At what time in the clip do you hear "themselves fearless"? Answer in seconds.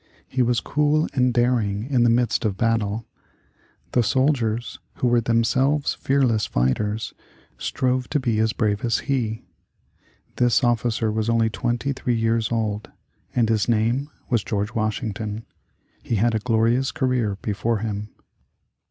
5.21-6.47